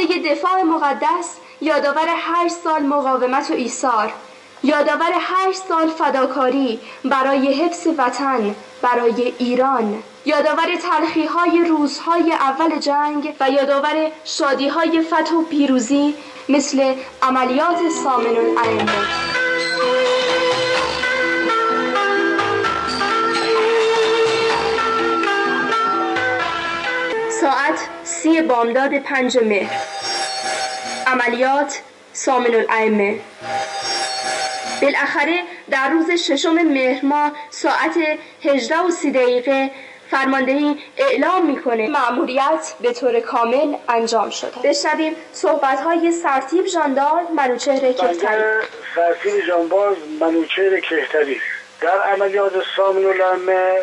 [0.00, 4.12] هفته دفاع مقدس یادآور هشت سال مقاومت و ایثار.
[4.62, 10.02] یادآور هشت سال فداکاری برای حفظ وطن برای ایران.
[10.24, 16.14] یادآور تلخی های روزهای اول جنگ و یادآور شادی های فتح و پیروزی
[16.48, 19.29] مثل عملیات سامن الائمه
[28.22, 29.74] سی بامداد پنج مهر
[31.06, 31.80] عملیات
[32.12, 33.20] سامن الائمه.
[34.82, 37.94] بالاخره در روز ششم مهر ماه ساعت
[38.44, 39.70] 18 و سی دقیقه
[40.10, 41.88] فرماندهی اعلام می‌کنه.
[41.88, 44.60] مأموریت به طور کامل انجام شده.
[44.64, 48.42] بشنویم صحبت های سرتیب ژاندار منوچهر کهتری.
[48.94, 51.40] سرتیب جانباز منوچهر کهتری.
[51.80, 53.78] در عملیات سامن الامه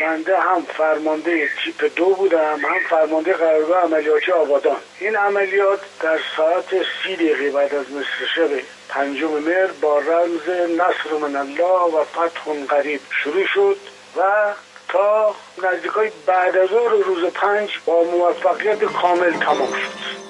[0.00, 4.76] بنده هم فرمانده تیپ دو بودم هم فرمانده قرارگاه عملیاتی آبادان.
[5.00, 8.50] این عملیات در ساعت سی دقیقه بعد از نصف شب
[8.88, 10.48] پنجم مهر با رمز
[10.80, 13.76] نصر من الله و فتح قریب شروع شد
[14.16, 14.52] و
[14.88, 16.68] تا نزدیکای بعد از
[17.06, 20.29] روز پنج با موفقیت کامل تمام شد.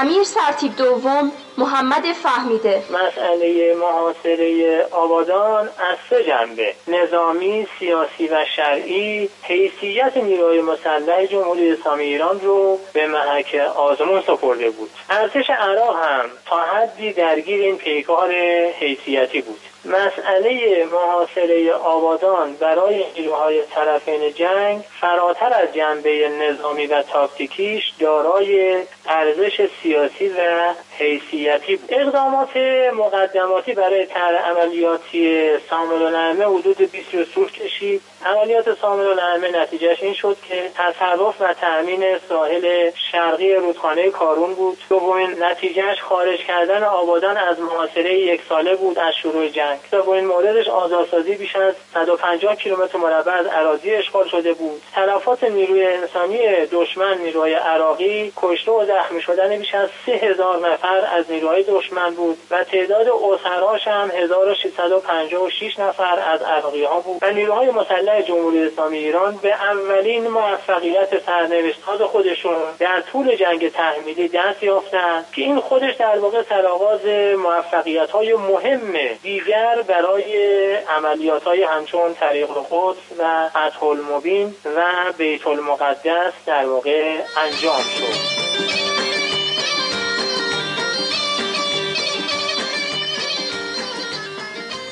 [0.00, 2.82] امیر سرتیب دوم محمد فهمیده.
[2.90, 6.74] مسئله محاصره آبادان از سه جنبه.
[6.88, 14.70] نظامی سیاسی و شرعی حیثیت نیروی مسلح جمهوری اسلامی ایران رو به محک آزمون سپرده
[14.70, 14.90] بود.
[15.10, 18.32] ارتش عراق هم تا حدی درگیر این پیکار
[18.80, 19.60] حیثیتی بود.
[19.86, 29.68] مسئله محاصره آبادان برای نیروهای طرفین جنگ فراتر از جنبه نظامی و تاکتیکیش دارای ارزش
[29.82, 31.94] سیاسی و حیثیتی بود.
[31.94, 32.56] اقدامات
[32.94, 38.02] مقدماتی برای تر عملیاتی سامل النعمه حدود 20 رو سور کشید.
[38.26, 44.78] عملیات سامل النعمه نتیجهش این شد که تصرف و تأمین ساحل شرقی رودخانه کارون بود.
[44.88, 49.78] دومین نتیجهش خارج کردن آبادان از محاصره یک ساله بود از شروع جنگ.
[49.90, 54.82] سومین موردش آزادسازی بیش از 150 کیلومتر مربع از اراضی اشغال شده بود.
[54.94, 56.38] تلفات نیروی انسانی
[56.72, 62.38] دشمن نیروهای عراقی کشته و زخمی شدن بیش از 3000 نفر از نیروهای دشمن بود
[62.50, 68.98] و تعداد اسراش هم 1656 نفر از عراقی ها بود و نیروهای مسلح جمهوری اسلامی
[68.98, 75.94] ایران به اولین موفقیت سرنوشتات خودشون در طول جنگ تحمیلی دست یافتند که این خودش
[75.94, 77.06] در واقع سرآغاز
[77.38, 78.92] موفقیت های مهم
[79.22, 84.82] دیگر برای عملیات های همچون طریق القدس و فتح المبین و
[85.18, 88.45] بیت المقدس در واقع انجام شد.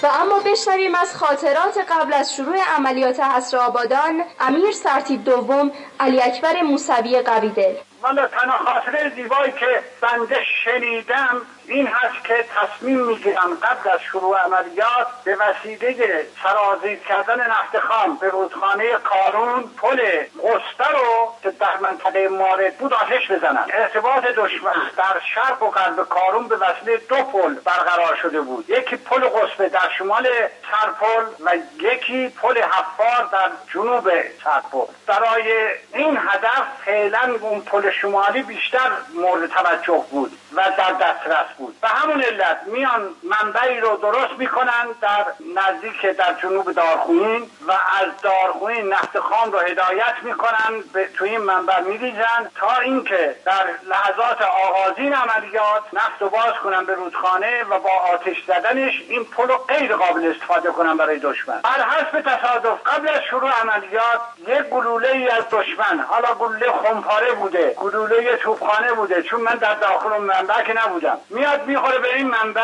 [0.05, 5.71] و اما بشنویم از خاطرات قبل از شروع عملیات حصر آبادان امیر سرتیب دوم
[6.01, 7.75] علی اکبر موسوی قویدل.
[8.05, 14.39] والا تنها خاطره زیبایی که بنده شنیدم این هست که تصمیم می‌گیرم قبل از شروع
[14.39, 19.97] عملیات به وسیله سرازیر کردن نفت خام به رودخانه کارون پل
[20.45, 26.09] قسته رو که در منطقه مارد بود آتش بزنن ارتباط دشمن در شرق و غرب
[26.09, 28.71] کارون به وسیله دو پل برقرار شده بود.
[28.71, 30.29] یکی پل قصبه در شمال
[30.71, 31.51] سرپل و
[31.81, 34.11] یکی پل حفار در جنوب
[34.45, 34.93] سرپل.
[35.07, 41.81] برای این هدف فعلا اون پل شمالی بیشتر مورد توجه بود و در دسترس بود.
[41.81, 45.25] به همون علت میان منبعی رو درست می‌کنن در
[45.57, 51.41] نزدیک در جنوب دارخونین و از دارخونین نفت خام رو هدایت می‌کنن به توی این
[51.41, 57.79] منبع میریزن تا اینکه در لحظات آغازین عملیات نفت رو باز کنن به رودخانه و
[57.79, 61.61] با آتش زدنش این پل رو غیر قابل استفاده کنن برای دشمن.
[61.61, 67.33] بر حسب تصادف قبل از شروع عملیات یک گلوله ای از دشمن حالا گلوله خمپاره
[67.33, 67.75] بوده.
[67.85, 69.23] گلوله توپخانه بوده.
[69.23, 71.19] چون من در داخل منبع که نبودم.
[71.31, 72.63] میاد می‌خوره به این منبع.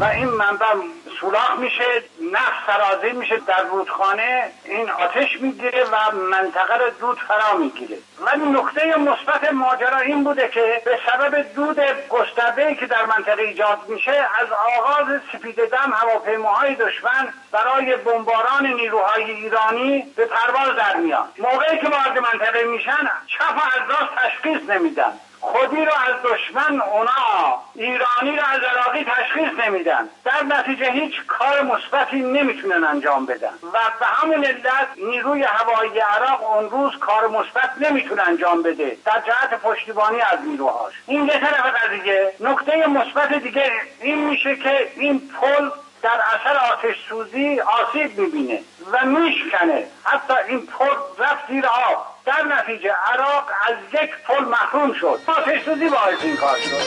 [0.00, 0.66] و این منبع
[1.20, 1.84] سوراخ میشه
[2.32, 7.98] نفت سرازیر میشه در رودخانه این آتش می‌گیره و منطقه رو دود فرا می‌گیره.
[8.20, 13.78] ولی نکته مثبت ماجرا این بوده که به سبب دود گسترده که در منطقه ایجاد
[13.88, 21.28] میشه از آغاز سپید دم هواپیماهای دشمن برای بمباران نیروهای ایرانی به پرواز در میان.
[21.38, 25.12] موقعی که وارد منطقه میشن چپ از راست تشخیص نمیدن.
[25.52, 30.08] خودی رو از دشمن اونا ایرانی رو از عراقی تشخیص نمیدن.
[30.24, 33.52] در نتیجه هیچ کار مثبتی نمی‌تونن انجام بدن.
[33.72, 38.96] و به همون علت نیروی هوایی عراق اون روز کار مثبت نمی‌تونه انجام بده.
[39.04, 40.94] در جهت پشتیبانی از نیروهاش.
[41.06, 42.32] این یه طرف قضیه.
[42.40, 45.70] نکته مثبت دیگه این میشه که این پل
[46.02, 48.60] در اثر آتش سوزی آسیب می‌بینه
[48.92, 49.86] و میشکنه.
[50.04, 52.15] حتی این پل رفت زیر آب.
[52.26, 55.20] در نتیجه عراق از یک پل محروم شد.
[55.26, 56.82] آتش سوزی باعث این کار شد.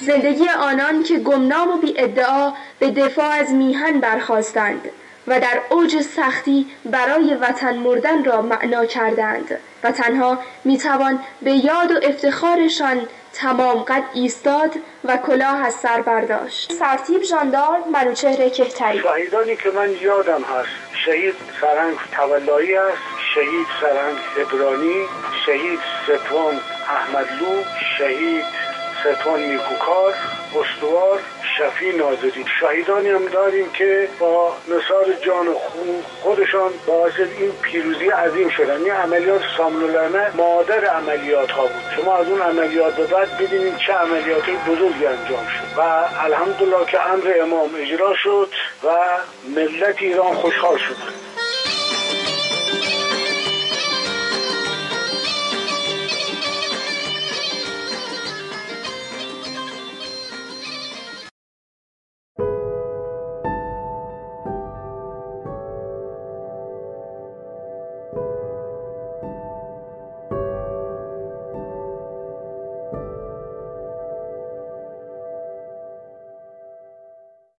[0.00, 4.88] زندگی آنان که گمنام و بی ادعا به دفاع از میهن برخواستند
[5.26, 11.90] و در اوج سختی برای وطن مردن را معنا کردند و تنها می‌توان به یاد
[11.92, 14.74] و افتخارشان تمام قد ایستاد
[15.04, 16.72] و کلاه از سر برداشت.
[16.72, 19.00] سرتیب ژاندارم منوچهر کهتری.
[19.00, 20.68] شهیدانی که من یادم هست
[21.04, 22.98] شهید سرنگ تولایی است
[23.34, 25.06] شهید سرنگ ابرانی
[25.46, 27.62] شهید ستوان احمدلو
[27.98, 28.59] شهید
[29.00, 30.14] ستوان نیکوکار
[30.54, 31.18] استوار
[31.58, 38.48] شفی نازدی شهیدانی هم داریم که با نصار جان خون خودشان باعث این پیروزی عظیم
[38.48, 38.82] شدن.
[38.82, 41.82] این عملیات سامنولانه مادر عملیات ها بود.
[41.96, 45.78] شما از اون عملیات به بعد ببینید چه عملیات بزرگی انجام شد.
[45.78, 45.80] و
[46.24, 48.48] الحمدلله که امر امام اجرا شد
[48.84, 48.88] و
[49.56, 51.29] ملت ایران خوشحال شد.